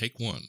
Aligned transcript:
Take 0.00 0.18
one. 0.18 0.44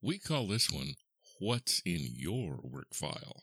We 0.00 0.18
call 0.18 0.46
this 0.46 0.70
one 0.70 0.94
What's 1.38 1.82
in 1.84 2.08
Your 2.14 2.60
Work 2.62 2.94
File? 2.94 3.42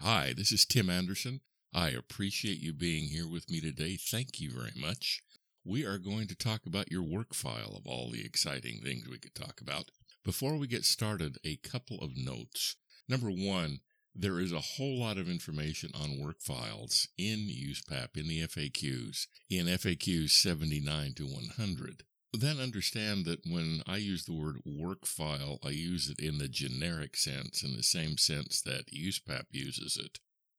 Hi, 0.00 0.32
this 0.34 0.52
is 0.52 0.64
Tim 0.64 0.88
Anderson. 0.88 1.42
I 1.74 1.90
appreciate 1.90 2.56
you 2.56 2.72
being 2.72 3.10
here 3.10 3.28
with 3.28 3.50
me 3.50 3.60
today. 3.60 3.98
Thank 4.00 4.40
you 4.40 4.50
very 4.52 4.72
much. 4.74 5.20
We 5.66 5.84
are 5.84 5.98
going 5.98 6.28
to 6.28 6.34
talk 6.34 6.64
about 6.64 6.90
your 6.90 7.02
work 7.02 7.34
file 7.34 7.74
of 7.76 7.86
all 7.86 8.10
the 8.10 8.24
exciting 8.24 8.80
things 8.82 9.06
we 9.06 9.18
could 9.18 9.34
talk 9.34 9.60
about. 9.60 9.90
Before 10.24 10.56
we 10.56 10.66
get 10.66 10.86
started, 10.86 11.36
a 11.44 11.56
couple 11.56 11.98
of 11.98 12.16
notes. 12.16 12.76
Number 13.06 13.28
one, 13.28 13.80
there 14.14 14.40
is 14.40 14.54
a 14.54 14.60
whole 14.60 15.00
lot 15.00 15.18
of 15.18 15.28
information 15.28 15.90
on 15.94 16.18
work 16.18 16.40
files 16.40 17.06
in 17.18 17.50
USPAP 17.50 18.16
in 18.16 18.28
the 18.28 18.46
FAQs, 18.46 19.26
in 19.50 19.66
FAQs 19.66 20.30
79 20.30 21.12
to 21.16 21.26
100. 21.26 22.04
Then 22.32 22.58
understand 22.60 23.24
that 23.24 23.46
when 23.46 23.82
I 23.86 23.96
use 23.96 24.24
the 24.24 24.34
word 24.34 24.60
work 24.64 25.06
file, 25.06 25.58
I 25.64 25.70
use 25.70 26.10
it 26.10 26.18
in 26.18 26.38
the 26.38 26.48
generic 26.48 27.16
sense, 27.16 27.62
in 27.62 27.76
the 27.76 27.82
same 27.82 28.18
sense 28.18 28.60
that 28.62 28.92
USPAP 28.92 29.44
uses 29.50 29.96
it. 29.96 30.18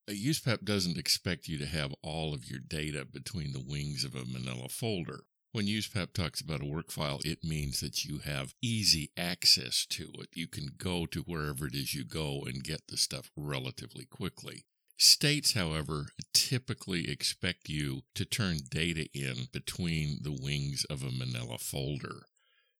Uh, 0.09 0.13
a 0.13 0.15
USPAP 0.15 0.63
doesn't 0.63 0.97
expect 0.97 1.47
you 1.47 1.57
to 1.57 1.65
have 1.65 1.93
all 2.01 2.33
of 2.33 2.49
your 2.49 2.59
data 2.59 3.05
between 3.05 3.51
the 3.51 3.63
wings 3.65 4.03
of 4.03 4.15
a 4.15 4.25
manila 4.25 4.69
folder. 4.69 5.25
When 5.51 5.67
USPAP 5.67 6.13
talks 6.13 6.41
about 6.41 6.61
a 6.61 6.65
work 6.65 6.91
file, 6.91 7.19
it 7.25 7.43
means 7.43 7.79
that 7.81 8.05
you 8.05 8.19
have 8.19 8.53
easy 8.61 9.11
access 9.17 9.85
to 9.87 10.11
it. 10.19 10.29
You 10.33 10.47
can 10.47 10.69
go 10.77 11.05
to 11.07 11.21
wherever 11.21 11.67
it 11.67 11.75
is 11.75 11.93
you 11.93 12.05
go 12.05 12.43
and 12.45 12.63
get 12.63 12.87
the 12.87 12.97
stuff 12.97 13.31
relatively 13.35 14.05
quickly. 14.05 14.65
States, 14.97 15.53
however, 15.53 16.07
typically 16.33 17.09
expect 17.09 17.69
you 17.69 18.01
to 18.15 18.25
turn 18.25 18.57
data 18.69 19.07
in 19.13 19.47
between 19.53 20.19
the 20.23 20.37
wings 20.41 20.85
of 20.89 21.03
a 21.03 21.11
manila 21.11 21.59
folder. 21.59 22.25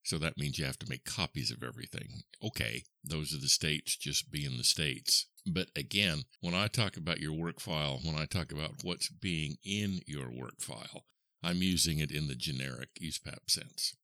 So 0.04 0.18
that 0.18 0.38
means 0.38 0.58
you 0.58 0.66
have 0.66 0.80
to 0.80 0.90
make 0.90 1.06
copies 1.06 1.52
of 1.52 1.62
everything. 1.62 2.24
Okay, 2.44 2.84
those 3.04 3.34
are 3.34 3.40
the 3.40 3.50
states 3.50 3.96
just 3.96 4.32
being 4.32 4.58
the 4.58 4.64
states. 4.64 5.28
But 5.46 5.68
again, 5.76 6.24
when 6.42 6.56
I 6.56 6.68
talk 6.68 6.98
about 6.98 7.20
your 7.20 7.34
work 7.34 7.60
file, 7.60 8.00
when 8.04 8.16
I 8.16 8.26
talk 8.26 8.52
about 8.52 8.84
what's 8.84 9.10
being 9.10 9.58
in 9.64 10.00
your 10.08 10.32
work 10.32 10.60
file, 10.60 11.06
I'm 11.44 11.62
using 11.62 12.00
it 12.00 12.12
in 12.12 12.28
the 12.28 12.36
generic 12.36 12.90
USPAP 13.02 13.50
sense. 13.50 13.96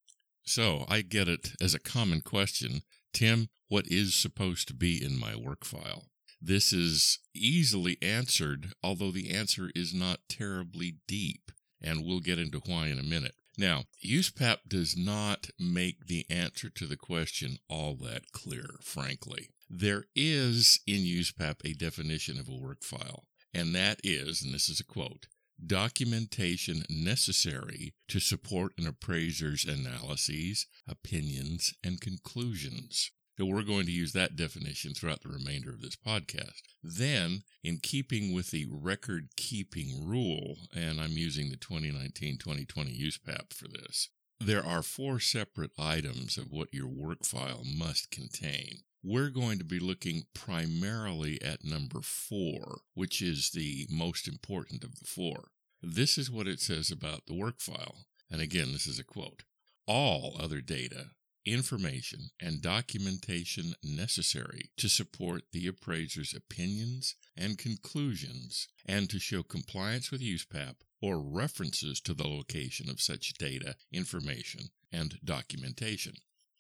So 0.43 0.85
I 0.87 1.01
get 1.01 1.27
it 1.27 1.53
as 1.61 1.73
a 1.73 1.79
common 1.79 2.21
question 2.21 2.81
Tim, 3.13 3.49
what 3.69 3.87
is 3.87 4.13
supposed 4.13 4.67
to 4.67 4.73
be 4.73 5.03
in 5.03 5.19
my 5.19 5.35
work 5.35 5.65
file? 5.65 6.05
This 6.45 6.73
is 6.73 7.19
easily 7.33 7.97
answered, 8.01 8.73
although 8.83 9.11
the 9.11 9.31
answer 9.31 9.71
is 9.73 9.93
not 9.93 10.27
terribly 10.27 10.97
deep, 11.07 11.53
and 11.81 12.03
we'll 12.03 12.19
get 12.19 12.37
into 12.37 12.59
why 12.59 12.87
in 12.87 12.99
a 12.99 13.03
minute. 13.03 13.35
Now, 13.57 13.85
USPAP 14.05 14.57
does 14.67 14.97
not 14.97 15.51
make 15.57 16.07
the 16.07 16.25
answer 16.29 16.69
to 16.71 16.85
the 16.85 16.97
question 16.97 17.59
all 17.69 17.95
that 18.01 18.33
clear, 18.33 18.75
frankly. 18.81 19.51
There 19.69 20.03
is 20.17 20.81
in 20.85 21.03
USPAP 21.03 21.61
a 21.63 21.75
definition 21.75 22.37
of 22.37 22.49
a 22.49 22.57
work 22.57 22.83
file, 22.83 23.23
and 23.53 23.73
that 23.73 24.01
is, 24.03 24.41
and 24.41 24.53
this 24.53 24.67
is 24.67 24.81
a 24.81 24.85
quote, 24.85 25.27
documentation 25.65 26.83
necessary 26.89 27.93
to 28.09 28.19
support 28.19 28.73
an 28.77 28.85
appraiser's 28.85 29.63
analyses, 29.63 30.67
opinions, 30.89 31.73
and 31.81 32.01
conclusions. 32.01 33.11
So 33.37 33.45
we're 33.45 33.63
going 33.63 33.85
to 33.87 33.91
use 33.91 34.13
that 34.13 34.35
definition 34.35 34.93
throughout 34.93 35.21
the 35.21 35.29
remainder 35.29 35.71
of 35.71 35.81
this 35.81 35.95
podcast. 35.95 36.61
Then, 36.83 37.43
in 37.63 37.79
keeping 37.81 38.31
with 38.33 38.51
the 38.51 38.67
record 38.69 39.29
keeping 39.35 40.07
rule, 40.07 40.57
and 40.75 41.01
I'm 41.01 41.17
using 41.17 41.49
the 41.49 41.57
2019 41.57 42.37
2020 42.37 42.91
USPAP 42.91 43.53
for 43.53 43.67
this, 43.67 44.09
there 44.39 44.63
are 44.63 44.83
four 44.83 45.19
separate 45.19 45.71
items 45.79 46.37
of 46.37 46.51
what 46.51 46.73
your 46.73 46.87
work 46.87 47.25
file 47.25 47.63
must 47.65 48.11
contain. 48.11 48.81
We're 49.01 49.29
going 49.29 49.57
to 49.57 49.65
be 49.65 49.79
looking 49.79 50.23
primarily 50.33 51.41
at 51.41 51.65
number 51.65 52.01
four, 52.01 52.81
which 52.93 53.21
is 53.21 53.51
the 53.51 53.87
most 53.89 54.27
important 54.27 54.83
of 54.83 54.99
the 54.99 55.05
four. 55.05 55.49
This 55.81 56.17
is 56.17 56.29
what 56.29 56.47
it 56.47 56.59
says 56.59 56.91
about 56.91 57.25
the 57.25 57.33
work 57.33 57.59
file. 57.59 58.05
And 58.29 58.41
again, 58.41 58.73
this 58.73 58.85
is 58.85 58.99
a 58.99 59.03
quote. 59.03 59.43
All 59.87 60.37
other 60.39 60.61
data 60.61 61.07
information, 61.45 62.29
and 62.41 62.61
documentation 62.61 63.73
necessary 63.83 64.71
to 64.77 64.89
support 64.89 65.43
the 65.51 65.67
appraiser's 65.67 66.33
opinions 66.33 67.15
and 67.35 67.57
conclusions 67.57 68.67
and 68.85 69.09
to 69.09 69.19
show 69.19 69.43
compliance 69.43 70.11
with 70.11 70.21
USPAP 70.21 70.75
or 71.01 71.19
references 71.19 71.99
to 71.99 72.13
the 72.13 72.27
location 72.27 72.89
of 72.89 73.01
such 73.01 73.33
data, 73.33 73.75
information, 73.91 74.69
and 74.91 75.19
documentation. 75.23 76.13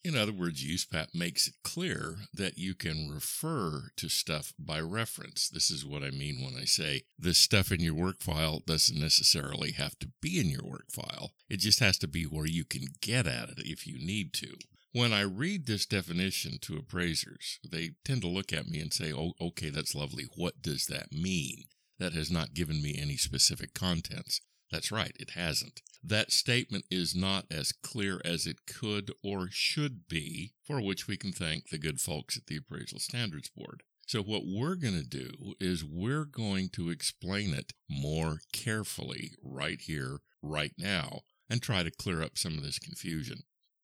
In 0.03 0.17
other 0.17 0.33
words, 0.33 0.61
USPAP 0.61 1.15
makes 1.15 1.47
it 1.47 1.53
clear 1.63 2.17
that 2.33 2.57
you 2.57 2.75
can 2.75 3.09
refer 3.09 3.91
to 3.95 4.09
stuff 4.09 4.53
by 4.59 4.81
reference. 4.81 5.47
This 5.47 5.71
is 5.71 5.85
what 5.85 6.03
I 6.03 6.09
mean 6.09 6.43
when 6.43 6.61
I 6.61 6.65
say 6.65 7.03
the 7.17 7.33
stuff 7.33 7.71
in 7.71 7.79
your 7.79 7.93
work 7.93 8.21
file 8.21 8.59
doesn't 8.59 8.99
necessarily 8.99 9.71
have 9.71 9.97
to 9.99 10.09
be 10.21 10.41
in 10.41 10.49
your 10.49 10.65
work 10.65 10.91
file. 10.91 11.31
It 11.49 11.57
just 11.57 11.79
has 11.79 11.97
to 11.99 12.07
be 12.09 12.23
where 12.23 12.45
you 12.45 12.65
can 12.65 12.87
get 12.99 13.25
at 13.25 13.47
it 13.47 13.59
if 13.59 13.87
you 13.87 13.97
need 13.97 14.33
to. 14.33 14.57
When 14.93 15.11
I 15.11 15.21
read 15.21 15.65
this 15.65 15.87
definition 15.87 16.59
to 16.61 16.77
appraisers, 16.77 17.59
they 17.67 17.93
tend 18.05 18.21
to 18.21 18.27
look 18.27 18.53
at 18.53 18.67
me 18.67 18.79
and 18.79 18.93
say, 18.93 19.11
oh, 19.11 19.33
okay, 19.41 19.71
that's 19.71 19.95
lovely. 19.95 20.25
What 20.35 20.61
does 20.61 20.85
that 20.85 21.11
mean? 21.11 21.63
That 21.97 22.13
has 22.13 22.29
not 22.29 22.53
given 22.53 22.79
me 22.79 22.95
any 22.99 23.17
specific 23.17 23.73
contents. 23.73 24.39
That's 24.71 24.91
right, 24.91 25.15
it 25.19 25.31
hasn't. 25.31 25.81
That 26.03 26.31
statement 26.31 26.85
is 26.91 27.15
not 27.15 27.45
as 27.49 27.71
clear 27.71 28.21
as 28.23 28.45
it 28.45 28.67
could 28.67 29.11
or 29.23 29.47
should 29.49 30.07
be, 30.07 30.53
for 30.63 30.79
which 30.79 31.07
we 31.07 31.17
can 31.17 31.31
thank 31.31 31.69
the 31.69 31.79
good 31.79 31.99
folks 31.99 32.37
at 32.37 32.45
the 32.45 32.57
Appraisal 32.57 32.99
Standards 32.99 33.49
Board. 33.49 33.81
So, 34.05 34.21
what 34.21 34.43
we're 34.45 34.75
going 34.75 34.99
to 34.99 35.07
do 35.07 35.55
is 35.59 35.83
we're 35.83 36.25
going 36.25 36.69
to 36.73 36.91
explain 36.91 37.55
it 37.55 37.73
more 37.89 38.41
carefully 38.51 39.31
right 39.41 39.81
here, 39.81 40.19
right 40.43 40.73
now, 40.77 41.21
and 41.49 41.63
try 41.63 41.81
to 41.81 41.89
clear 41.89 42.21
up 42.21 42.37
some 42.37 42.59
of 42.59 42.63
this 42.63 42.77
confusion. 42.77 43.43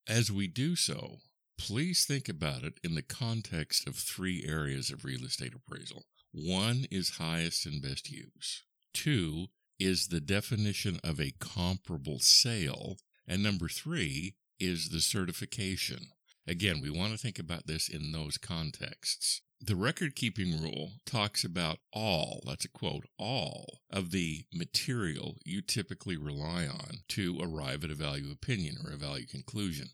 As 0.09 0.31
we 0.31 0.47
do 0.47 0.75
so, 0.75 1.17
please 1.59 2.03
think 2.03 2.27
about 2.27 2.63
it 2.63 2.79
in 2.83 2.95
the 2.95 3.03
context 3.03 3.87
of 3.87 3.95
three 3.95 4.43
areas 4.43 4.89
of 4.89 5.05
real 5.05 5.23
estate 5.23 5.53
appraisal. 5.53 6.05
One 6.31 6.87
is 6.89 7.17
highest 7.17 7.67
and 7.67 7.79
best 7.79 8.09
use. 8.09 8.63
Two 8.91 9.49
is 9.79 10.07
the 10.07 10.19
definition 10.19 10.99
of 11.03 11.19
a 11.19 11.35
comparable 11.39 12.17
sale. 12.17 12.97
And 13.27 13.43
number 13.43 13.67
three 13.67 14.33
is 14.59 14.89
the 14.89 14.99
certification. 14.99 16.07
Again, 16.47 16.81
we 16.81 16.89
want 16.89 17.11
to 17.11 17.19
think 17.19 17.37
about 17.37 17.67
this 17.67 17.87
in 17.87 18.11
those 18.11 18.39
contexts. 18.39 19.41
The 19.61 19.75
record 19.75 20.15
keeping 20.15 20.59
rule 20.59 20.93
talks 21.05 21.43
about 21.43 21.79
all, 21.93 22.41
that's 22.47 22.65
a 22.65 22.69
quote, 22.69 23.05
all 23.19 23.81
of 23.91 24.09
the 24.09 24.45
material 24.51 25.35
you 25.45 25.61
typically 25.61 26.17
rely 26.17 26.65
on 26.65 27.01
to 27.09 27.37
arrive 27.39 27.83
at 27.83 27.91
a 27.91 27.95
value 27.95 28.31
opinion 28.31 28.77
or 28.83 28.91
a 28.91 28.97
value 28.97 29.27
conclusion. 29.27 29.89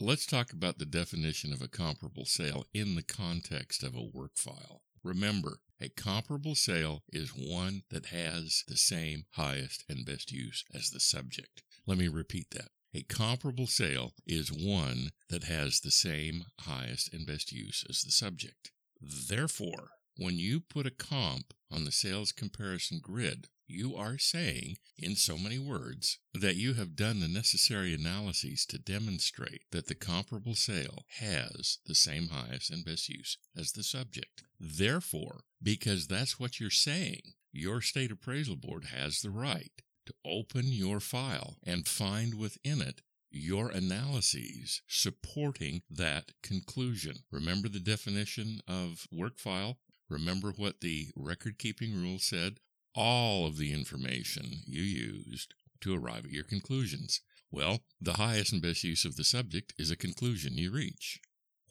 Let's 0.00 0.26
talk 0.26 0.52
about 0.52 0.78
the 0.78 0.86
definition 0.86 1.52
of 1.52 1.60
a 1.60 1.68
comparable 1.68 2.24
sale 2.24 2.64
in 2.72 2.94
the 2.94 3.02
context 3.02 3.82
of 3.82 3.94
a 3.94 4.02
work 4.02 4.32
file. 4.36 4.82
Remember, 5.04 5.58
a 5.80 5.90
comparable 5.90 6.54
sale 6.54 7.02
is 7.12 7.30
one 7.30 7.82
that 7.90 8.06
has 8.06 8.64
the 8.66 8.76
same 8.76 9.26
highest 9.32 9.84
and 9.88 10.06
best 10.06 10.32
use 10.32 10.64
as 10.74 10.90
the 10.90 10.98
subject. 10.98 11.62
Let 11.86 11.98
me 11.98 12.08
repeat 12.08 12.50
that. 12.52 12.70
A 12.94 13.02
comparable 13.02 13.66
sale 13.66 14.14
is 14.26 14.50
one 14.50 15.10
that 15.28 15.44
has 15.44 15.80
the 15.80 15.90
same 15.90 16.44
highest 16.60 17.12
and 17.12 17.26
best 17.26 17.52
use 17.52 17.84
as 17.88 18.02
the 18.02 18.10
subject. 18.10 18.72
Therefore, 19.00 19.90
when 20.16 20.38
you 20.38 20.60
put 20.60 20.86
a 20.86 20.90
comp 20.90 21.54
on 21.70 21.84
the 21.84 21.92
sales 21.92 22.32
comparison 22.32 23.00
grid, 23.02 23.48
you 23.72 23.96
are 23.96 24.18
saying, 24.18 24.76
in 24.98 25.16
so 25.16 25.36
many 25.38 25.58
words, 25.58 26.18
that 26.34 26.56
you 26.56 26.74
have 26.74 26.94
done 26.94 27.20
the 27.20 27.28
necessary 27.28 27.94
analyses 27.94 28.66
to 28.66 28.78
demonstrate 28.78 29.62
that 29.72 29.86
the 29.86 29.94
comparable 29.94 30.54
sale 30.54 31.04
has 31.20 31.78
the 31.86 31.94
same 31.94 32.28
highest 32.28 32.70
and 32.70 32.84
best 32.84 33.08
use 33.08 33.38
as 33.56 33.72
the 33.72 33.82
subject. 33.82 34.44
Therefore, 34.60 35.44
because 35.62 36.06
that's 36.06 36.38
what 36.38 36.60
you're 36.60 36.70
saying, 36.70 37.22
your 37.52 37.80
state 37.80 38.12
appraisal 38.12 38.56
board 38.56 38.86
has 38.94 39.20
the 39.20 39.30
right 39.30 39.72
to 40.06 40.14
open 40.24 40.64
your 40.66 41.00
file 41.00 41.56
and 41.64 41.86
find 41.86 42.34
within 42.34 42.80
it 42.80 43.02
your 43.30 43.70
analyses 43.70 44.82
supporting 44.86 45.82
that 45.90 46.32
conclusion. 46.42 47.16
Remember 47.30 47.68
the 47.68 47.80
definition 47.80 48.60
of 48.68 49.06
work 49.10 49.38
file? 49.38 49.78
Remember 50.10 50.52
what 50.54 50.80
the 50.80 51.08
record 51.16 51.58
keeping 51.58 51.94
rule 51.94 52.18
said? 52.18 52.58
All 52.94 53.46
of 53.46 53.58
the 53.58 53.72
information 53.72 54.62
you 54.66 54.82
used 54.82 55.54
to 55.80 55.94
arrive 55.94 56.24
at 56.24 56.30
your 56.30 56.44
conclusions. 56.44 57.20
Well, 57.50 57.80
the 58.00 58.14
highest 58.14 58.52
and 58.52 58.62
best 58.62 58.84
use 58.84 59.04
of 59.04 59.16
the 59.16 59.24
subject 59.24 59.74
is 59.78 59.90
a 59.90 59.96
conclusion 59.96 60.56
you 60.56 60.70
reach. 60.72 61.20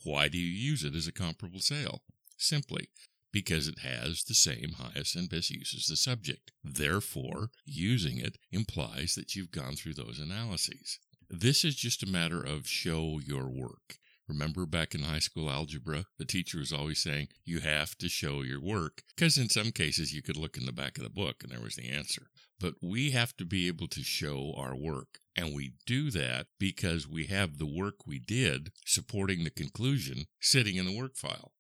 Why 0.03 0.27
do 0.27 0.37
you 0.37 0.45
use 0.45 0.83
it 0.83 0.95
as 0.95 1.07
a 1.07 1.11
comparable 1.11 1.59
sale? 1.59 2.03
Simply 2.37 2.89
because 3.31 3.67
it 3.67 3.79
has 3.79 4.23
the 4.23 4.33
same 4.33 4.73
highest 4.77 5.15
and 5.15 5.29
best 5.29 5.49
use 5.49 5.73
as 5.75 5.85
the 5.85 5.95
subject. 5.95 6.51
Therefore, 6.63 7.49
using 7.65 8.17
it 8.17 8.37
implies 8.51 9.15
that 9.15 9.35
you've 9.35 9.51
gone 9.51 9.75
through 9.75 9.93
those 9.93 10.19
analyses. 10.19 10.99
This 11.29 11.63
is 11.63 11.75
just 11.75 12.03
a 12.03 12.09
matter 12.09 12.41
of 12.41 12.67
show 12.67 13.19
your 13.25 13.47
work. 13.47 13.97
Remember 14.27 14.65
back 14.65 14.95
in 14.95 15.01
high 15.01 15.19
school 15.19 15.49
algebra, 15.49 16.05
the 16.17 16.25
teacher 16.25 16.59
was 16.59 16.71
always 16.71 17.01
saying, 17.01 17.27
you 17.43 17.59
have 17.59 17.97
to 17.97 18.07
show 18.07 18.41
your 18.41 18.61
work, 18.61 19.03
because 19.15 19.37
in 19.37 19.49
some 19.49 19.71
cases 19.71 20.13
you 20.13 20.21
could 20.21 20.37
look 20.37 20.57
in 20.57 20.65
the 20.65 20.71
back 20.71 20.97
of 20.97 21.03
the 21.03 21.09
book 21.09 21.43
and 21.43 21.51
there 21.51 21.61
was 21.61 21.75
the 21.75 21.89
answer. 21.89 22.27
But 22.59 22.75
we 22.81 23.11
have 23.11 23.35
to 23.37 23.45
be 23.45 23.67
able 23.67 23.87
to 23.87 24.03
show 24.03 24.53
our 24.55 24.75
work. 24.75 25.19
And 25.35 25.55
we 25.55 25.73
do 25.85 26.11
that 26.11 26.47
because 26.59 27.07
we 27.07 27.25
have 27.25 27.57
the 27.57 27.65
work 27.65 28.05
we 28.05 28.19
did 28.19 28.71
supporting 28.85 29.43
the 29.43 29.49
conclusion 29.49 30.25
sitting 30.39 30.75
in 30.75 30.85
the 30.85 30.97
work 30.97 31.15
file. 31.15 31.53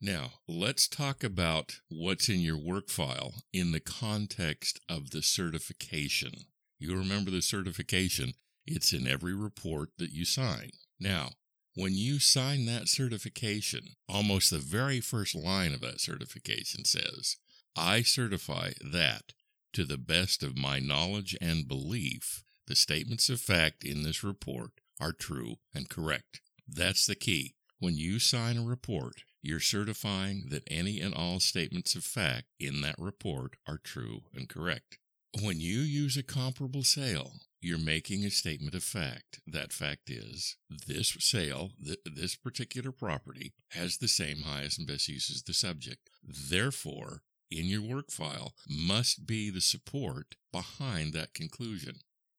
Now, 0.00 0.32
let's 0.48 0.88
talk 0.88 1.22
about 1.22 1.80
what's 1.90 2.28
in 2.28 2.40
your 2.40 2.56
work 2.56 2.88
file 2.88 3.34
in 3.52 3.72
the 3.72 3.80
context 3.80 4.80
of 4.88 5.10
the 5.10 5.22
certification. 5.22 6.32
You 6.78 6.96
remember 6.96 7.30
the 7.30 7.42
certification, 7.42 8.32
it's 8.66 8.94
in 8.94 9.06
every 9.06 9.34
report 9.34 9.90
that 9.98 10.12
you 10.12 10.24
sign. 10.24 10.70
Now, 10.98 11.32
when 11.74 11.94
you 11.94 12.18
sign 12.18 12.66
that 12.66 12.88
certification, 12.88 13.94
almost 14.08 14.50
the 14.50 14.58
very 14.58 15.00
first 15.00 15.34
line 15.34 15.72
of 15.72 15.80
that 15.80 16.00
certification 16.00 16.84
says, 16.84 17.36
I 17.76 18.02
certify 18.02 18.70
that, 18.92 19.32
to 19.72 19.84
the 19.84 19.98
best 19.98 20.42
of 20.42 20.58
my 20.58 20.80
knowledge 20.80 21.36
and 21.40 21.68
belief, 21.68 22.42
the 22.66 22.74
statements 22.74 23.28
of 23.28 23.40
fact 23.40 23.84
in 23.84 24.02
this 24.02 24.24
report 24.24 24.72
are 25.00 25.12
true 25.12 25.56
and 25.74 25.88
correct. 25.88 26.40
That's 26.68 27.06
the 27.06 27.14
key. 27.14 27.54
When 27.78 27.96
you 27.96 28.18
sign 28.18 28.58
a 28.58 28.62
report, 28.62 29.22
you're 29.42 29.60
certifying 29.60 30.48
that 30.50 30.64
any 30.70 31.00
and 31.00 31.14
all 31.14 31.40
statements 31.40 31.94
of 31.94 32.04
fact 32.04 32.46
in 32.58 32.82
that 32.82 32.96
report 32.98 33.56
are 33.66 33.78
true 33.78 34.22
and 34.34 34.48
correct. 34.48 34.98
When 35.42 35.60
you 35.60 35.78
use 35.80 36.16
a 36.16 36.22
comparable 36.22 36.82
sale, 36.82 37.32
you're 37.60 37.78
making 37.78 38.24
a 38.24 38.30
statement 38.30 38.74
of 38.74 38.82
fact. 38.82 39.40
That 39.46 39.72
fact 39.72 40.10
is 40.10 40.56
this 40.86 41.16
sale, 41.20 41.70
th- 41.84 41.98
this 42.04 42.36
particular 42.36 42.92
property, 42.92 43.52
has 43.70 43.98
the 43.98 44.08
same 44.08 44.42
highest 44.42 44.78
and 44.78 44.86
best 44.86 45.08
use 45.08 45.30
as 45.30 45.42
the 45.42 45.52
subject. 45.52 46.08
Therefore, 46.22 47.22
in 47.50 47.66
your 47.66 47.82
work 47.82 48.10
file 48.10 48.54
must 48.68 49.26
be 49.26 49.50
the 49.50 49.60
support 49.60 50.36
behind 50.52 51.12
that 51.12 51.34
conclusion. 51.34 51.96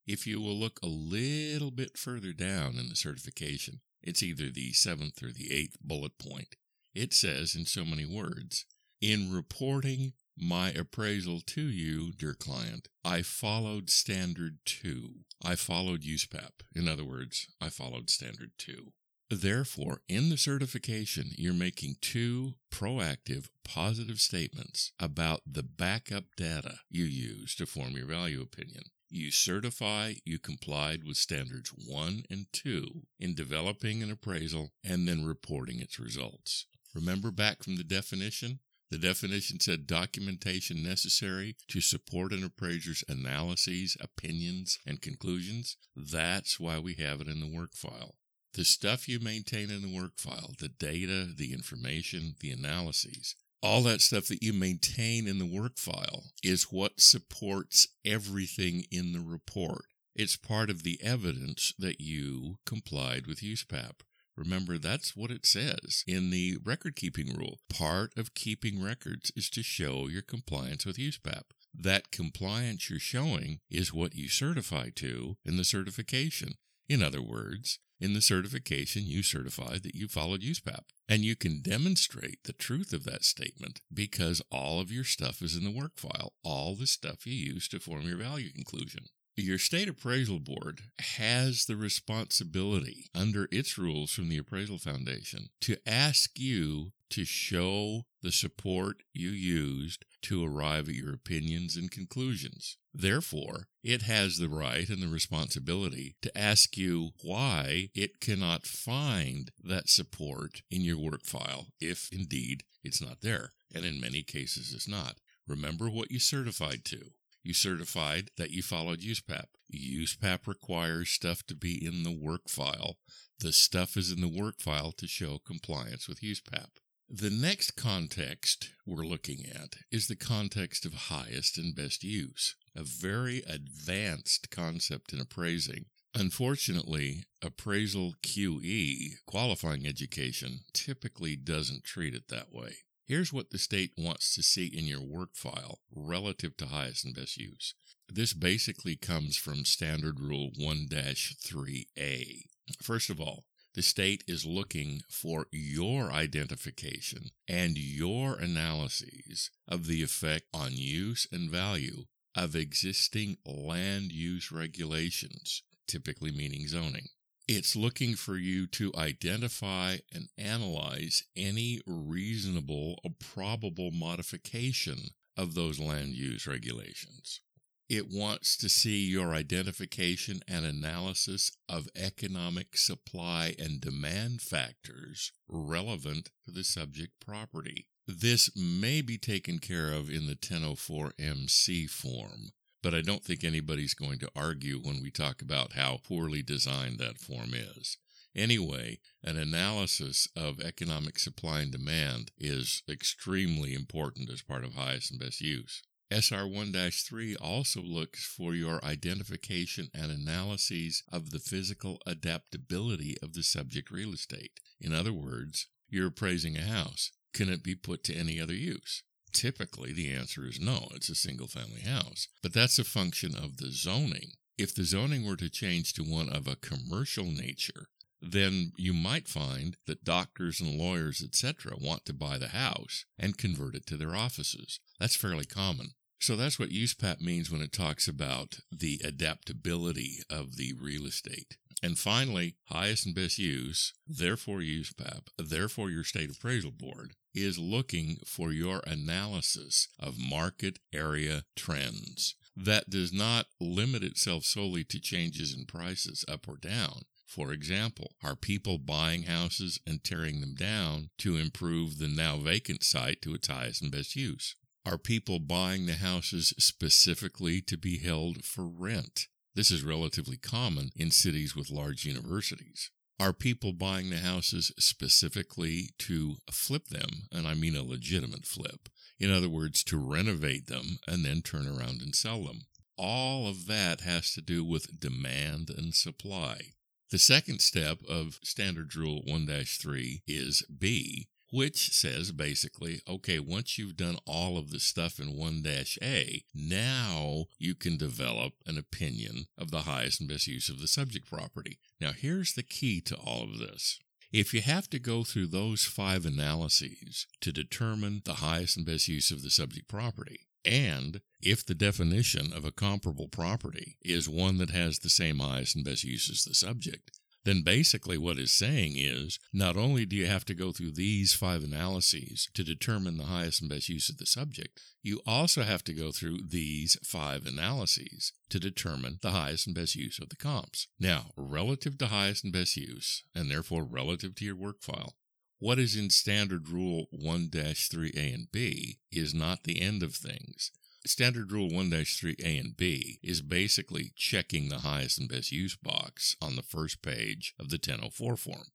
If 0.08 0.26
you 0.26 0.42
will 0.42 0.56
look 0.56 0.80
a 0.82 0.88
little 0.88 1.72
bit 1.72 1.98
further 1.98 2.34
down 2.34 2.78
in 2.78 2.90
the 2.90 2.96
certification, 2.96 3.82
it's 4.02 4.24
either 4.24 4.50
the 4.50 4.74
seventh 4.74 5.22
or 5.22 5.32
the 5.32 5.54
eighth 5.54 5.78
bullet 5.82 6.18
point. 6.18 6.56
It 6.96 7.14
says 7.14 7.56
in 7.56 7.66
so 7.66 7.86
many 7.86 8.06
words, 8.06 8.66
in 9.00 9.32
reporting 9.32 10.14
my 10.42 10.70
appraisal 10.72 11.40
to 11.46 11.62
you, 11.62 12.12
dear 12.12 12.34
client, 12.34 12.88
I 13.06 13.22
followed 13.22 13.90
standard 13.90 14.58
two. 14.66 15.20
I 15.44 15.56
followed 15.56 16.02
USPAP. 16.02 16.64
In 16.76 16.88
other 16.88 17.06
words, 17.06 17.48
I 17.62 17.70
followed 17.70 18.10
standard 18.10 18.52
two. 18.58 18.94
Therefore, 19.30 20.02
in 20.10 20.30
the 20.30 20.38
certification, 20.38 21.32
you're 21.38 21.54
making 21.54 21.96
two 22.02 22.56
proactive, 22.70 23.50
positive 23.64 24.20
statements 24.20 24.92
about 25.00 25.42
the 25.46 25.64
backup 25.64 26.26
data 26.36 26.80
you 26.90 27.06
use 27.06 27.56
to 27.56 27.66
form 27.66 27.92
your 27.92 28.08
value 28.08 28.42
opinion. 28.42 28.84
You 29.10 29.32
certify 29.32 30.16
you 30.26 30.40
complied 30.40 31.04
with 31.06 31.18
standards 31.18 31.72
one 31.88 32.24
and 32.30 32.48
two 32.52 33.04
in 33.20 33.36
developing 33.36 34.02
an 34.02 34.12
appraisal 34.12 34.72
and 34.84 35.08
then 35.08 35.26
reporting 35.26 35.80
its 35.80 36.00
results. 36.00 36.66
Remember 36.94 37.32
back 37.32 37.64
from 37.64 37.78
the 37.78 37.84
definition? 37.84 38.60
The 38.92 38.98
definition 38.98 39.62
said 39.62 39.88
documentation 39.88 40.84
necessary 40.84 41.56
to 41.70 41.80
support 41.80 42.34
an 42.34 42.44
appraiser's 42.44 43.06
analyses, 43.08 43.96
opinions, 44.02 44.80
and 44.86 45.02
conclusions. 45.02 45.78
That's 45.96 46.60
why 46.60 46.78
we 46.78 46.96
have 46.96 47.22
it 47.22 47.30
in 47.30 47.40
the 47.40 47.48
work 47.48 47.74
file. 47.74 48.16
The 48.54 48.66
stuff 48.66 49.08
you 49.08 49.22
maintain 49.22 49.72
in 49.72 49.82
the 49.82 49.96
work 49.96 50.18
file, 50.18 50.56
the 50.60 50.68
data, 50.68 51.30
the 51.34 51.54
information, 51.54 52.36
the 52.42 52.52
analyses, 52.52 53.36
all 53.64 53.82
that 53.84 54.02
stuff 54.02 54.28
that 54.28 54.44
you 54.44 54.52
maintain 54.52 55.26
in 55.26 55.40
the 55.40 55.46
work 55.46 55.78
file 55.78 56.26
is 56.44 56.64
what 56.64 57.00
supports 57.00 57.88
everything 58.04 58.84
in 58.92 59.14
the 59.14 59.22
report. 59.22 59.86
It's 60.18 60.36
part 60.36 60.70
of 60.70 60.84
the 60.84 61.00
evidence 61.02 61.74
that 61.80 62.02
you 62.02 62.58
complied 62.66 63.26
with 63.26 63.40
USPAP. 63.40 64.02
Remember, 64.38 64.78
that's 64.78 65.16
what 65.16 65.32
it 65.32 65.46
says 65.46 66.04
in 66.08 66.30
the 66.30 66.58
record 66.64 66.96
keeping 66.96 67.36
rule. 67.36 67.60
Part 67.70 68.12
of 68.18 68.34
keeping 68.34 68.82
records 68.82 69.32
is 69.36 69.50
to 69.52 69.64
show 69.64 70.08
your 70.08 70.22
compliance 70.22 70.86
with 70.86 70.98
USPAP. 70.98 71.44
That 71.74 72.12
compliance 72.12 72.90
you're 72.90 73.00
showing 73.00 73.60
is 73.70 73.94
what 73.94 74.16
you 74.16 74.30
certify 74.30 74.90
to 74.96 75.38
in 75.46 75.58
the 75.58 75.64
certification. 75.64 76.56
In 76.90 77.02
other 77.02 77.22
words, 77.22 77.80
in 78.02 78.14
the 78.14 78.22
certification, 78.22 79.04
you 79.06 79.22
certify 79.22 79.78
that 79.78 79.96
you 79.96 80.08
followed 80.08 80.42
USPAP. 80.42 80.86
And 81.08 81.24
you 81.24 81.36
can 81.36 81.62
demonstrate 81.62 82.44
the 82.44 82.54
truth 82.54 82.94
of 82.94 83.04
that 83.04 83.24
statement 83.24 83.82
because 83.94 84.42
all 84.52 84.80
of 84.80 84.92
your 84.92 85.04
stuff 85.04 85.42
is 85.42 85.56
in 85.56 85.64
the 85.64 85.72
work 85.72 85.98
file, 85.98 86.34
all 86.44 86.76
the 86.76 86.88
stuff 86.88 87.28
you 87.28 87.34
use 87.34 87.68
to 87.70 87.80
form 87.80 88.02
your 88.02 88.18
value 88.18 88.52
conclusion. 88.52 89.06
Your 89.38 89.58
state 89.58 89.88
appraisal 89.88 90.40
board 90.40 90.82
has 91.00 91.66
the 91.66 91.78
responsibility 91.78 93.08
under 93.16 93.48
its 93.50 93.78
rules 93.78 94.12
from 94.12 94.28
the 94.28 94.38
Appraisal 94.38 94.78
Foundation 94.78 95.50
to 95.62 95.78
ask 95.88 96.38
you 96.38 96.92
to 97.12 97.24
show 97.24 98.06
the 98.22 98.32
support 98.32 99.04
you 99.14 99.30
used 99.30 100.06
to 100.24 100.46
arrive 100.46 100.90
at 100.90 100.96
your 100.96 101.14
opinions 101.14 101.78
and 101.78 101.90
conclusions. 101.90 102.78
Therefore, 102.94 103.68
it 103.84 104.04
has 104.04 104.38
the 104.38 104.50
right 104.50 104.88
and 104.90 105.02
the 105.02 105.08
responsibility 105.08 106.16
to 106.22 106.38
ask 106.38 106.78
you 106.78 107.12
why 107.24 107.90
it 107.96 108.20
cannot 108.20 108.68
find 108.68 109.52
that 109.64 109.90
support 109.90 110.62
in 110.70 110.82
your 110.82 111.00
work 111.00 111.26
file, 111.26 111.68
if 111.80 112.10
indeed 112.12 112.64
it's 112.84 113.02
not 113.02 113.22
there. 113.22 113.52
And 113.74 113.86
in 113.86 114.02
many 114.02 114.24
cases, 114.24 114.74
it's 114.74 114.88
not. 114.88 115.16
Remember 115.48 115.90
what 115.90 116.12
you 116.12 116.20
certified 116.20 116.84
to. 116.86 117.12
You 117.44 117.54
certified 117.54 118.30
that 118.38 118.52
you 118.52 118.62
followed 118.62 119.02
USPAP. 119.02 119.46
USPAP 119.74 120.48
requires 120.48 121.10
stuff 121.10 121.44
to 121.48 121.56
be 121.56 121.84
in 121.84 122.04
the 122.04 122.12
work 122.12 122.48
file. 122.48 122.98
The 123.40 123.52
stuff 123.52 123.98
is 123.98 124.12
in 124.12 124.22
the 124.22 124.28
work 124.28 124.60
file 124.60 124.92
to 124.94 125.08
show 125.08 125.40
compliance 125.40 126.08
with 126.08 126.22
USPAP. 126.22 126.70
The 127.10 127.30
next 127.30 127.72
context 127.72 128.70
we're 128.86 129.06
looking 129.06 129.46
at 129.46 129.76
is 129.92 130.08
the 130.08 130.16
context 130.16 130.86
of 130.86 130.94
highest 130.94 131.58
and 131.58 131.76
best 131.76 132.04
use, 132.04 132.56
a 132.76 132.84
very 132.84 133.44
advanced 133.48 134.50
concept 134.50 135.12
in 135.12 135.20
appraising. 135.20 135.88
Unfortunately, 136.14 137.24
appraisal 137.42 138.14
QE, 138.22 139.14
qualifying 139.26 139.88
education, 139.88 140.62
typically 140.74 141.36
doesn't 141.36 141.84
treat 141.84 142.14
it 142.14 142.28
that 142.30 142.54
way. 142.54 142.76
Here's 143.12 143.34
what 143.34 143.50
the 143.50 143.58
state 143.58 143.92
wants 143.98 144.34
to 144.36 144.42
see 144.42 144.68
in 144.68 144.86
your 144.86 145.02
work 145.02 145.36
file 145.36 145.80
relative 145.94 146.56
to 146.56 146.68
highest 146.68 147.04
and 147.04 147.14
best 147.14 147.36
use. 147.36 147.74
This 148.08 148.32
basically 148.32 148.96
comes 148.96 149.36
from 149.36 149.66
Standard 149.66 150.18
Rule 150.18 150.52
1 150.58 150.88
3A. 150.90 152.44
First 152.82 153.10
of 153.10 153.20
all, 153.20 153.44
the 153.76 153.82
state 153.82 154.24
is 154.30 154.46
looking 154.46 155.02
for 155.10 155.48
your 155.52 156.10
identification 156.10 157.32
and 157.50 157.78
your 157.78 158.36
analyses 158.36 159.52
of 159.68 159.88
the 159.88 160.02
effect 160.02 160.46
on 160.54 160.70
use 160.72 161.28
and 161.34 161.52
value 161.52 162.06
of 162.34 162.56
existing 162.56 163.40
land 163.46 164.14
use 164.14 164.54
regulations, 164.54 165.64
typically 165.86 166.32
meaning 166.32 166.66
zoning. 166.66 167.10
It's 167.54 167.76
looking 167.76 168.16
for 168.16 168.38
you 168.38 168.66
to 168.68 168.94
identify 168.98 169.98
and 170.14 170.30
analyze 170.38 171.26
any 171.36 171.82
reasonable 171.86 173.02
or 173.04 173.12
probable 173.20 173.92
modification 173.92 175.10
of 175.36 175.54
those 175.54 175.78
land 175.78 176.14
use 176.14 176.48
regulations. 176.48 177.42
It 177.90 178.06
wants 178.10 178.56
to 178.56 178.70
see 178.70 179.06
your 179.06 179.34
identification 179.34 180.40
and 180.48 180.64
analysis 180.64 181.52
of 181.68 181.90
economic 181.94 182.78
supply 182.78 183.54
and 183.60 183.82
demand 183.82 184.42
factors 184.42 185.34
relevant 185.50 186.30
to 186.46 186.52
the 186.52 186.64
subject 186.64 187.20
property. 187.20 187.88
This 188.08 188.50
may 188.56 189.02
be 189.02 189.18
taken 189.18 189.60
care 189.60 189.92
of 189.92 190.10
in 190.10 190.26
the 190.26 190.38
1004MC 190.38 191.90
form, 191.90 192.54
but 192.82 192.94
I 192.94 193.02
don't 193.02 193.24
think 193.24 193.44
anybody's 193.44 193.94
going 193.94 194.20
to 194.20 194.32
argue 194.36 194.80
when 194.80 195.02
we 195.02 195.12
talk 195.12 195.42
about 195.42 195.74
how 195.74 196.00
poorly 196.08 196.42
designed 196.42 197.00
that 197.00 197.20
form 197.20 197.54
is. 197.54 197.98
Anyway, 198.36 199.00
an 199.24 199.38
analysis 199.38 200.28
of 200.36 200.62
economic 200.62 201.20
supply 201.20 201.62
and 201.62 201.72
demand 201.72 202.32
is 202.38 202.82
extremely 202.90 203.74
important 203.74 204.30
as 204.30 204.42
part 204.42 204.64
of 204.64 204.74
highest 204.74 205.12
and 205.12 205.20
best 205.20 205.42
use. 205.42 205.84
SR 206.10 206.48
1 206.48 206.74
3 206.74 207.36
also 207.38 207.82
looks 207.82 208.26
for 208.26 208.54
your 208.54 208.84
identification 208.84 209.90
and 209.94 210.12
analyses 210.12 211.04
of 211.12 211.32
the 211.32 211.40
physical 211.40 212.00
adaptability 212.06 213.18
of 213.22 213.34
the 213.34 213.44
subject 213.44 213.90
real 213.92 214.14
estate. 214.14 214.60
In 214.80 214.94
other 214.94 215.14
words, 215.14 215.68
you're 215.90 216.08
appraising 216.08 216.58
a 216.58 216.62
house. 216.62 217.12
Can 217.34 217.50
it 217.50 217.64
be 217.64 217.76
put 217.76 218.04
to 218.06 218.16
any 218.16 218.42
other 218.42 218.54
use? 218.54 219.04
Typically, 219.32 219.94
the 219.94 220.12
answer 220.12 220.46
is 220.46 220.60
no, 220.60 220.90
it's 220.94 221.10
a 221.10 221.16
single 221.16 221.48
family 221.48 221.82
house. 221.82 222.28
But 222.42 222.54
that's 222.54 222.80
a 222.80 222.84
function 222.84 223.36
of 223.36 223.58
the 223.58 223.72
zoning. 223.72 224.32
if 224.58 224.76
the 224.76 224.84
zoning 224.84 225.26
were 225.26 225.38
to 225.38 225.50
change 225.50 225.94
to 225.94 226.04
one 226.04 226.30
of 226.30 226.48
a 226.48 226.56
commercial 226.56 227.26
nature, 227.26 227.88
then 228.22 228.72
you 228.78 228.94
might 228.94 229.28
find 229.28 229.76
that 229.88 230.04
doctors 230.04 230.62
and 230.62 230.78
lawyers, 230.78 231.24
etc., 231.24 231.74
want 231.82 232.06
to 232.06 232.14
buy 232.14 232.38
the 232.38 232.50
house 232.50 233.06
and 233.18 233.38
convert 233.38 233.76
it 233.76 233.88
to 233.88 233.98
their 233.98 234.16
offices. 234.16 234.80
That's 235.00 235.16
fairly 235.16 235.46
common. 235.46 235.92
So 236.20 236.36
that's 236.36 236.60
what 236.60 236.70
USPAP 236.70 237.20
means 237.20 237.50
when 237.50 237.64
it 237.64 237.74
talks 237.74 238.08
about 238.08 238.60
the 238.72 239.02
adaptability 239.04 240.20
of 240.30 240.56
the 240.56 240.74
real 240.80 241.08
estate. 241.08 241.58
And 241.84 241.98
finally, 241.98 242.56
highest 242.66 243.08
and 243.08 243.16
best 243.16 243.40
use, 243.40 243.94
therefore 244.08 244.60
USPAP, 244.60 245.28
therefore 245.38 245.90
your 245.90 246.04
state 246.04 246.30
appraisal 246.30 246.72
board, 246.72 247.14
is 247.34 247.58
looking 247.58 248.18
for 248.26 248.52
your 248.52 248.82
analysis 248.86 249.88
of 250.00 250.20
market 250.20 250.80
area 250.94 251.44
trends. 251.56 252.36
That 252.56 252.90
does 252.90 253.12
not 253.12 253.48
limit 253.60 254.04
itself 254.04 254.44
solely 254.46 254.84
to 254.86 255.00
changes 255.00 255.56
in 255.56 255.66
prices 255.66 256.24
up 256.28 256.48
or 256.48 256.58
down. 256.58 257.04
For 257.26 257.54
example, 257.54 258.12
are 258.22 258.36
people 258.36 258.78
buying 258.78 259.24
houses 259.24 259.80
and 259.88 260.04
tearing 260.04 260.42
them 260.42 260.54
down 260.54 261.12
to 261.20 261.38
improve 261.38 261.98
the 261.98 262.10
now 262.10 262.38
vacant 262.38 262.84
site 262.84 263.22
to 263.22 263.34
its 263.34 263.48
highest 263.48 263.82
and 263.82 263.92
best 263.92 264.16
use? 264.18 264.56
Are 264.86 264.98
people 264.98 265.40
buying 265.40 265.86
the 265.86 265.94
houses 265.94 266.54
specifically 266.60 267.62
to 267.62 267.78
be 267.78 268.00
held 268.00 268.44
for 268.44 268.68
rent? 268.68 269.28
This 269.54 269.72
is 269.72 269.84
relatively 269.84 270.38
common 270.38 270.92
in 270.96 271.12
cities 271.12 271.56
with 271.56 271.72
large 271.72 272.06
universities. 272.06 272.90
Are 273.20 273.34
people 273.34 273.74
buying 273.74 274.10
the 274.10 274.18
houses 274.18 274.72
specifically 274.80 275.90
to 276.00 276.38
flip 276.52 276.88
them? 276.88 277.28
And 277.32 277.46
I 277.46 277.54
mean 277.54 277.76
a 277.76 277.84
legitimate 277.84 278.46
flip. 278.46 278.90
In 279.20 279.32
other 279.32 279.50
words, 279.50 279.84
to 279.86 279.98
renovate 279.98 280.68
them 280.68 281.00
and 281.08 281.24
then 281.24 281.42
turn 281.42 281.68
around 281.68 282.02
and 282.02 282.16
sell 282.16 282.44
them. 282.44 282.62
All 282.98 283.48
of 283.48 283.68
that 283.68 284.02
has 284.02 284.34
to 284.34 284.42
do 284.42 284.64
with 284.64 285.00
demand 285.00 285.70
and 285.70 285.94
supply. 285.94 286.74
The 287.12 287.20
second 287.20 287.60
step 287.60 288.00
of 288.08 288.40
Standard 288.44 288.96
Rule 288.96 289.22
1 289.26 289.48
3 289.48 290.24
is 290.28 290.66
B, 290.80 291.28
which 291.52 291.92
says 291.94 292.32
basically, 292.32 293.02
okay, 293.08 293.40
once 293.40 293.78
you've 293.78 293.98
done 293.98 294.18
all 294.26 294.58
of 294.58 294.72
the 294.72 294.80
stuff 294.80 295.20
in 295.20 295.38
1 295.38 295.64
A, 296.02 296.44
now 296.56 297.46
you 297.60 297.76
can 297.76 297.98
develop 297.98 298.54
an 298.66 298.78
opinion 298.78 299.48
of 299.58 299.70
the 299.70 299.82
highest 299.82 300.22
and 300.22 300.30
best 300.30 300.48
use 300.48 300.70
of 300.70 300.80
the 300.80 300.88
subject 300.88 301.30
property. 301.30 301.80
Now, 302.00 302.12
here's 302.14 302.54
the 302.54 302.64
key 302.64 303.02
to 303.02 303.16
all 303.16 303.44
of 303.44 303.60
this. 303.60 304.00
If 304.32 304.54
you 304.54 304.62
have 304.62 304.90
to 304.92 305.00
go 305.00 305.26
through 305.26 305.48
those 305.48 305.84
five 305.84 306.26
analyses 306.26 307.28
to 307.42 307.52
determine 307.52 308.22
the 308.24 308.36
highest 308.36 308.78
and 308.78 308.86
best 308.86 309.10
use 309.10 309.30
of 309.30 309.44
the 309.44 309.50
subject 309.50 309.90
property, 309.90 310.48
and 310.64 311.22
if 311.42 311.66
the 311.66 311.76
definition 311.76 312.54
of 312.54 312.64
a 312.64 312.72
comparable 312.72 313.28
property 313.28 313.98
is 314.02 314.30
one 314.30 314.58
that 314.60 314.70
has 314.70 315.00
the 315.00 315.10
same 315.10 315.40
highest 315.40 315.76
and 315.76 315.84
best 315.84 316.04
use 316.04 316.30
as 316.30 316.44
the 316.44 316.54
subject, 316.54 317.20
then 317.44 317.64
basically 317.64 318.18
what 318.18 318.38
it's 318.38 318.52
saying 318.52 318.94
is 318.96 319.40
not 319.52 319.78
only 319.78 320.06
do 320.06 320.16
you 320.16 320.28
have 320.28 320.46
to 320.46 320.54
go 320.54 320.72
through 320.72 320.92
these 320.92 321.34
five 321.34 321.64
analyses 321.64 322.50
to 322.54 322.64
determine 322.64 323.18
the 323.18 323.26
highest 323.26 323.62
and 323.62 323.70
best 323.70 323.90
use 323.90 324.10
of 324.10 324.18
the 324.18 324.26
subject, 324.26 324.80
you 325.02 325.22
also 325.26 325.64
have 325.64 325.84
to 325.84 325.94
go 325.94 326.12
through 326.12 326.38
these 326.48 326.98
five 327.04 327.46
analyses 327.46 328.34
to 328.50 328.60
determine 328.60 329.18
the 329.22 329.32
highest 329.32 329.66
and 329.66 329.76
best 329.76 329.96
use 329.96 330.20
of 330.20 330.30
the 330.30 330.36
comps. 330.36 330.88
Now, 331.00 331.32
relative 331.36 331.98
to 332.00 332.08
highest 332.08 332.44
and 332.44 332.54
best 332.54 332.78
use, 332.78 333.24
and 333.34 333.50
therefore 333.50 333.84
relative 333.84 334.36
to 334.36 334.46
your 334.46 334.56
work 334.56 334.82
file, 334.82 335.16
what 335.62 335.78
is 335.78 335.96
in 335.96 336.10
Standard 336.10 336.70
Rule 336.70 337.06
1 337.12 337.50
3A 337.50 338.34
and 338.34 338.52
B 338.52 338.98
is 339.12 339.34
not 339.34 339.64
the 339.64 339.80
end 339.80 340.02
of 340.02 340.16
things. 340.16 340.72
Standard 341.06 341.52
Rule 341.52 341.70
1 341.70 341.90
3A 341.90 342.60
and 342.60 342.78
B 342.78 343.20
is 343.24 343.42
basically 343.42 344.12
checking 344.16 344.70
the 344.70 344.80
highest 344.80 345.20
and 345.20 345.28
best 345.28 345.52
use 345.52 345.76
box 345.76 346.36
on 346.42 346.56
the 346.56 346.62
first 346.62 347.02
page 347.02 347.56
of 347.60 347.70
the 347.70 347.78
1004 347.78 348.38
form. 348.38 348.68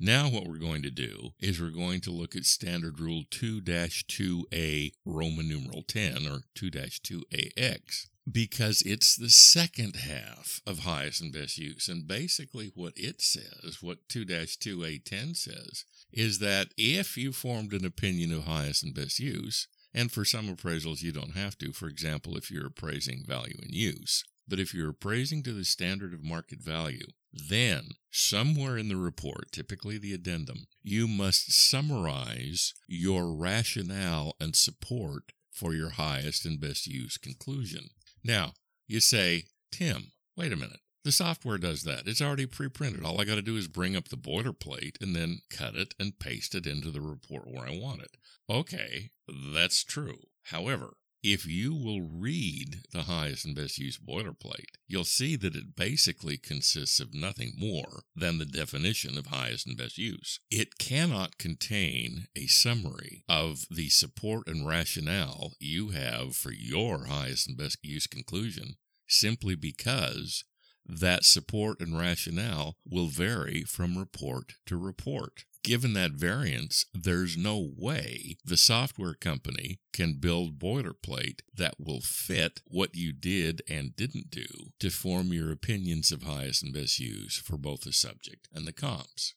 Now, 0.00 0.28
what 0.28 0.46
we're 0.46 0.58
going 0.58 0.82
to 0.82 0.90
do 0.90 1.30
is 1.40 1.60
we're 1.60 1.70
going 1.70 2.00
to 2.00 2.10
look 2.10 2.34
at 2.34 2.46
Standard 2.46 2.98
Rule 3.00 3.24
2 3.30 3.60
2A 3.60 4.92
Roman 5.04 5.48
numeral 5.48 5.82
10 5.82 6.26
or 6.26 6.40
2 6.54 6.70
2AX 6.70 8.08
because 8.30 8.82
it's 8.82 9.14
the 9.14 9.28
second 9.28 9.96
half 9.96 10.60
of 10.66 10.80
highest 10.80 11.20
and 11.20 11.32
best 11.32 11.58
use. 11.58 11.88
And 11.88 12.08
basically, 12.08 12.72
what 12.74 12.94
it 12.96 13.20
says, 13.20 13.78
what 13.82 14.08
2 14.08 14.24
2A10 14.24 15.36
says, 15.36 15.84
is 16.12 16.38
that 16.38 16.68
if 16.76 17.16
you 17.16 17.32
formed 17.32 17.72
an 17.72 17.84
opinion 17.84 18.32
of 18.32 18.44
highest 18.44 18.82
and 18.82 18.94
best 18.94 19.20
use, 19.20 19.68
and 19.94 20.10
for 20.10 20.24
some 20.24 20.54
appraisals, 20.54 21.02
you 21.02 21.12
don't 21.12 21.36
have 21.36 21.56
to. 21.58 21.72
For 21.72 21.88
example, 21.88 22.36
if 22.36 22.50
you're 22.50 22.66
appraising 22.66 23.24
value 23.26 23.58
in 23.62 23.72
use. 23.72 24.24
But 24.46 24.60
if 24.60 24.74
you're 24.74 24.90
appraising 24.90 25.42
to 25.44 25.52
the 25.52 25.64
standard 25.64 26.12
of 26.12 26.22
market 26.22 26.60
value, 26.60 27.06
then 27.32 27.90
somewhere 28.10 28.76
in 28.76 28.88
the 28.88 28.96
report, 28.96 29.52
typically 29.52 29.96
the 29.96 30.12
addendum, 30.12 30.66
you 30.82 31.08
must 31.08 31.52
summarize 31.52 32.74
your 32.86 33.34
rationale 33.34 34.34
and 34.38 34.54
support 34.54 35.32
for 35.50 35.72
your 35.72 35.90
highest 35.90 36.44
and 36.44 36.60
best 36.60 36.86
use 36.86 37.16
conclusion. 37.16 37.88
Now, 38.22 38.52
you 38.86 39.00
say, 39.00 39.44
Tim, 39.72 40.12
wait 40.36 40.52
a 40.52 40.56
minute. 40.56 40.80
The 41.04 41.12
software 41.12 41.58
does 41.58 41.82
that. 41.82 42.08
It's 42.08 42.22
already 42.22 42.46
pre 42.46 42.68
printed. 42.68 43.04
All 43.04 43.20
I 43.20 43.24
got 43.24 43.34
to 43.34 43.42
do 43.42 43.56
is 43.56 43.68
bring 43.68 43.94
up 43.94 44.08
the 44.08 44.16
boilerplate 44.16 45.00
and 45.02 45.14
then 45.14 45.42
cut 45.50 45.74
it 45.74 45.94
and 45.98 46.18
paste 46.18 46.54
it 46.54 46.66
into 46.66 46.90
the 46.90 47.02
report 47.02 47.46
where 47.46 47.68
I 47.68 47.78
want 47.78 48.00
it. 48.00 48.16
Okay, 48.48 49.10
that's 49.28 49.84
true. 49.84 50.20
However, 50.44 50.94
if 51.22 51.46
you 51.46 51.74
will 51.74 52.02
read 52.02 52.82
the 52.92 53.02
highest 53.02 53.46
and 53.46 53.54
best 53.54 53.78
use 53.78 53.98
boilerplate, 53.98 54.76
you'll 54.86 55.04
see 55.04 55.36
that 55.36 55.56
it 55.56 55.74
basically 55.74 56.36
consists 56.36 57.00
of 57.00 57.14
nothing 57.14 57.52
more 57.58 58.02
than 58.14 58.36
the 58.36 58.44
definition 58.44 59.16
of 59.16 59.26
highest 59.26 59.66
and 59.66 59.76
best 59.76 59.96
use. 59.96 60.40
It 60.50 60.78
cannot 60.78 61.38
contain 61.38 62.26
a 62.36 62.46
summary 62.46 63.24
of 63.26 63.66
the 63.70 63.88
support 63.88 64.46
and 64.46 64.66
rationale 64.66 65.52
you 65.58 65.90
have 65.90 66.36
for 66.36 66.52
your 66.52 67.06
highest 67.06 67.48
and 67.48 67.56
best 67.56 67.78
use 67.82 68.06
conclusion 68.06 68.76
simply 69.08 69.54
because 69.54 70.44
that 70.86 71.24
support 71.24 71.80
and 71.80 71.98
rationale 71.98 72.76
will 72.84 73.08
vary 73.08 73.62
from 73.62 73.98
report 73.98 74.54
to 74.66 74.76
report. 74.76 75.44
Given 75.62 75.94
that 75.94 76.12
variance, 76.12 76.84
there's 76.92 77.38
no 77.38 77.70
way 77.74 78.36
the 78.44 78.58
software 78.58 79.14
company 79.14 79.78
can 79.94 80.18
build 80.20 80.58
boilerplate 80.58 81.40
that 81.56 81.76
will 81.78 82.02
fit 82.02 82.60
what 82.66 82.94
you 82.94 83.14
did 83.14 83.62
and 83.66 83.96
didn't 83.96 84.30
do 84.30 84.44
to 84.80 84.90
form 84.90 85.32
your 85.32 85.50
opinions 85.50 86.12
of 86.12 86.24
highest 86.24 86.62
and 86.62 86.74
best 86.74 87.00
use 87.00 87.38
for 87.38 87.56
both 87.56 87.80
the 87.80 87.92
subject 87.94 88.46
and 88.52 88.66
the 88.66 88.74
comps. 88.74 89.34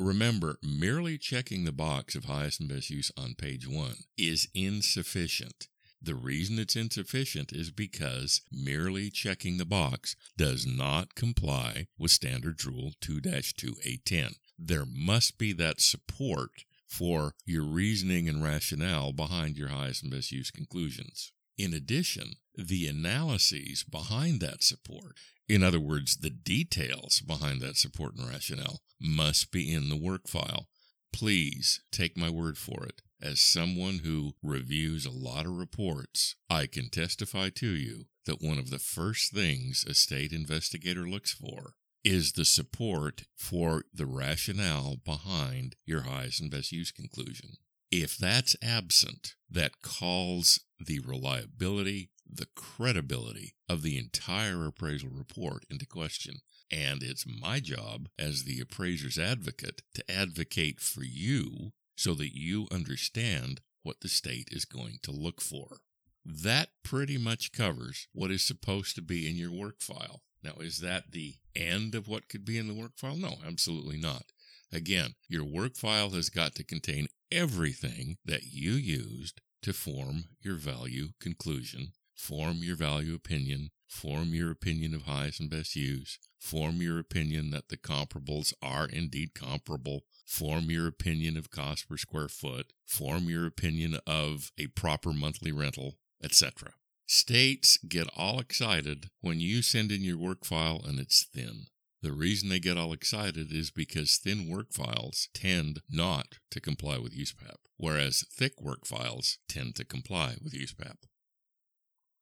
Remember, 0.00 0.58
merely 0.62 1.16
checking 1.16 1.64
the 1.64 1.72
box 1.72 2.16
of 2.16 2.24
highest 2.24 2.58
and 2.58 2.68
best 2.68 2.90
use 2.90 3.12
on 3.16 3.34
page 3.34 3.68
one 3.68 3.98
is 4.16 4.48
insufficient. 4.54 5.68
The 6.00 6.14
reason 6.14 6.58
it's 6.58 6.76
insufficient 6.76 7.52
is 7.52 7.70
because 7.70 8.42
merely 8.52 9.10
checking 9.10 9.56
the 9.56 9.64
box 9.64 10.14
does 10.36 10.64
not 10.66 11.14
comply 11.16 11.88
with 11.98 12.12
Standard 12.12 12.64
Rule 12.64 12.92
2 13.00 13.20
2A10. 13.20 14.36
There 14.58 14.86
must 14.86 15.38
be 15.38 15.52
that 15.54 15.80
support 15.80 16.64
for 16.86 17.34
your 17.44 17.64
reasoning 17.64 18.28
and 18.28 18.42
rationale 18.42 19.12
behind 19.12 19.56
your 19.56 19.68
highest 19.68 20.02
and 20.02 20.12
best 20.12 20.32
use 20.32 20.50
conclusions. 20.50 21.32
In 21.56 21.74
addition, 21.74 22.34
the 22.54 22.86
analyses 22.86 23.84
behind 23.84 24.40
that 24.40 24.62
support, 24.62 25.16
in 25.48 25.62
other 25.62 25.80
words, 25.80 26.18
the 26.18 26.30
details 26.30 27.20
behind 27.20 27.60
that 27.60 27.76
support 27.76 28.14
and 28.16 28.28
rationale, 28.28 28.80
must 29.00 29.50
be 29.50 29.72
in 29.72 29.88
the 29.88 29.96
work 29.96 30.28
file. 30.28 30.68
Please 31.12 31.80
take 31.90 32.16
my 32.16 32.30
word 32.30 32.56
for 32.56 32.84
it. 32.84 33.02
As 33.20 33.40
someone 33.40 34.00
who 34.04 34.34
reviews 34.42 35.04
a 35.04 35.10
lot 35.10 35.44
of 35.44 35.56
reports, 35.56 36.36
I 36.48 36.66
can 36.66 36.88
testify 36.88 37.50
to 37.56 37.66
you 37.66 38.06
that 38.26 38.40
one 38.40 38.58
of 38.58 38.70
the 38.70 38.78
first 38.78 39.32
things 39.32 39.84
a 39.88 39.94
state 39.94 40.32
investigator 40.32 41.08
looks 41.08 41.32
for 41.32 41.74
is 42.04 42.32
the 42.32 42.44
support 42.44 43.24
for 43.34 43.82
the 43.92 44.06
rationale 44.06 44.96
behind 45.04 45.74
your 45.84 46.02
highest 46.02 46.40
and 46.40 46.50
best 46.50 46.70
use 46.70 46.92
conclusion. 46.92 47.56
If 47.90 48.16
that's 48.16 48.54
absent, 48.62 49.34
that 49.50 49.82
calls 49.82 50.60
the 50.78 51.00
reliability, 51.00 52.10
the 52.30 52.46
credibility 52.54 53.56
of 53.68 53.82
the 53.82 53.98
entire 53.98 54.64
appraisal 54.66 55.10
report 55.10 55.64
into 55.68 55.86
question. 55.86 56.36
And 56.70 57.02
it's 57.02 57.24
my 57.26 57.60
job 57.60 58.08
as 58.18 58.44
the 58.44 58.60
appraiser's 58.60 59.18
advocate 59.18 59.82
to 59.94 60.08
advocate 60.10 60.80
for 60.80 61.02
you 61.02 61.72
so 61.98 62.14
that 62.14 62.38
you 62.38 62.68
understand 62.70 63.60
what 63.82 64.02
the 64.02 64.08
state 64.08 64.48
is 64.52 64.64
going 64.64 65.00
to 65.02 65.10
look 65.10 65.40
for. 65.40 65.78
That 66.24 66.68
pretty 66.84 67.18
much 67.18 67.50
covers 67.50 68.06
what 68.12 68.30
is 68.30 68.44
supposed 68.44 68.94
to 68.94 69.02
be 69.02 69.28
in 69.28 69.34
your 69.34 69.50
work 69.50 69.80
file. 69.80 70.22
Now, 70.44 70.52
is 70.60 70.78
that 70.78 71.10
the 71.10 71.34
end 71.56 71.96
of 71.96 72.06
what 72.06 72.28
could 72.28 72.44
be 72.44 72.56
in 72.56 72.68
the 72.68 72.80
work 72.80 72.92
file? 72.96 73.16
No, 73.16 73.38
absolutely 73.44 73.98
not. 73.98 74.26
Again, 74.72 75.16
your 75.28 75.42
work 75.42 75.74
file 75.74 76.10
has 76.10 76.30
got 76.30 76.54
to 76.54 76.64
contain 76.64 77.08
everything 77.32 78.18
that 78.24 78.44
you 78.44 78.72
used 78.72 79.40
to 79.62 79.72
form 79.72 80.26
your 80.40 80.54
value 80.54 81.08
conclusion, 81.20 81.94
form 82.14 82.58
your 82.58 82.76
value 82.76 83.14
opinion, 83.14 83.70
form 83.88 84.34
your 84.34 84.50
opinion 84.50 84.94
of 84.94 85.02
highest 85.02 85.40
and 85.40 85.50
best 85.50 85.74
use, 85.74 86.18
form 86.38 86.80
your 86.82 86.98
opinion 86.98 87.50
that 87.50 87.68
the 87.68 87.76
comparables 87.76 88.52
are 88.62 88.86
indeed 88.86 89.34
comparable, 89.34 90.04
form 90.26 90.70
your 90.70 90.86
opinion 90.86 91.36
of 91.36 91.50
cost 91.50 91.88
per 91.88 91.96
square 91.96 92.28
foot, 92.28 92.72
form 92.86 93.24
your 93.24 93.46
opinion 93.46 93.98
of 94.06 94.52
a 94.58 94.66
proper 94.68 95.12
monthly 95.12 95.50
rental, 95.50 95.96
etc. 96.22 96.74
States 97.06 97.78
get 97.88 98.06
all 98.14 98.38
excited 98.38 99.08
when 99.22 99.40
you 99.40 99.62
send 99.62 99.90
in 99.90 100.02
your 100.02 100.18
work 100.18 100.44
file 100.44 100.82
and 100.86 101.00
it's 101.00 101.24
thin. 101.24 101.66
The 102.02 102.12
reason 102.12 102.48
they 102.48 102.60
get 102.60 102.76
all 102.76 102.92
excited 102.92 103.50
is 103.50 103.70
because 103.70 104.18
thin 104.18 104.48
work 104.48 104.72
files 104.72 105.28
tend 105.34 105.80
not 105.90 106.34
to 106.50 106.60
comply 106.60 106.98
with 106.98 107.16
USPAP, 107.18 107.56
whereas 107.76 108.24
thick 108.30 108.60
work 108.60 108.84
files 108.84 109.38
tend 109.48 109.74
to 109.76 109.84
comply 109.84 110.36
with 110.40 110.52
USPAP. 110.52 110.96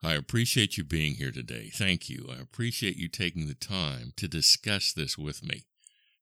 I 0.06 0.14
appreciate 0.14 0.78
you 0.78 0.84
being 0.84 1.14
here 1.14 1.32
today. 1.32 1.68
Thank 1.74 2.08
you. 2.08 2.28
I 2.30 2.40
appreciate 2.40 2.96
you 2.96 3.08
taking 3.08 3.48
the 3.48 3.54
time 3.54 4.12
to 4.18 4.28
discuss 4.28 4.92
this 4.92 5.18
with 5.18 5.44
me. 5.44 5.64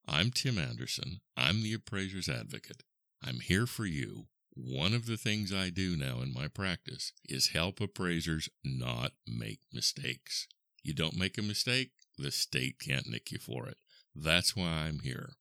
I'm 0.09 0.31
Tim 0.31 0.57
Anderson. 0.57 1.21
I'm 1.37 1.63
the 1.63 1.75
appraiser's 1.75 2.27
advocate. 2.27 2.83
I'm 3.23 3.41
here 3.41 3.67
for 3.67 3.85
you. 3.85 4.25
One 4.55 4.95
of 4.95 5.05
the 5.05 5.19
things 5.19 5.53
I 5.53 5.69
do 5.69 5.99
now 5.99 6.23
in 6.23 6.33
my 6.33 6.49
practice 6.49 7.13
is 7.29 7.49
help 7.49 7.79
appraisers 7.79 8.49
not 8.65 9.13
make 9.29 9.61
mistakes. 9.71 10.49
You 10.83 10.95
don't 10.95 11.19
make 11.19 11.37
a 11.37 11.43
mistake, 11.43 11.91
the 12.17 12.31
state 12.31 12.79
can't 12.81 13.11
nick 13.11 13.33
you 13.33 13.39
for 13.39 13.67
it. 13.69 13.77
That's 14.17 14.57
why 14.57 14.87
I'm 14.87 15.01
here. 15.01 15.33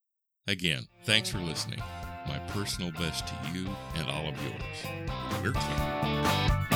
Again, 0.46 0.90
thanks 1.06 1.30
for 1.30 1.38
listening. 1.38 1.82
My 2.28 2.40
personal 2.50 2.92
best 2.92 3.26
to 3.26 3.36
you 3.54 3.70
and 3.96 4.10
all 4.10 4.28
of 4.28 4.36
yours. 4.44 5.54
We're. 5.56 6.73